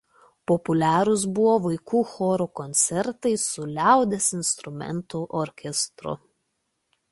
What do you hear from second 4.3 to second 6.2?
instrumentų orkestru.